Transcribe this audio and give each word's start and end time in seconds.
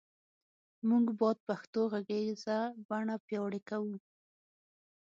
مونږ 0.87 1.05
باد 1.19 1.37
پښتو 1.47 1.81
غږیزه 1.91 2.59
بڼه 2.87 3.15
پیاوړی 3.25 3.61
کړو 3.69 3.91